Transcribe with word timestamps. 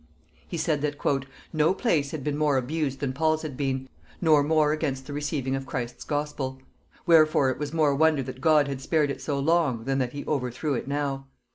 He 0.47 0.57
said 0.57 0.81
that 0.81 0.95
"no 1.53 1.75
place 1.75 2.09
had 2.09 2.23
been 2.23 2.35
more 2.35 2.57
abused 2.57 3.01
than 3.01 3.13
Paul's 3.13 3.43
had 3.43 3.55
been, 3.55 3.87
nor 4.19 4.41
more 4.41 4.71
against 4.73 5.05
the 5.05 5.13
receiving 5.13 5.55
of 5.55 5.67
Christ's 5.67 6.03
Gospel; 6.05 6.59
wherefore 7.05 7.51
it 7.51 7.59
was 7.59 7.71
more 7.71 7.93
wonder 7.93 8.23
that 8.23 8.41
God 8.41 8.67
had 8.67 8.81
spared 8.81 9.11
it 9.11 9.21
so 9.21 9.37
long, 9.37 9.83
than 9.83 9.99
that 9.99 10.13
he 10.13 10.25
overthrew 10.25 10.73
it 10.73 10.87
now.... 10.87 11.27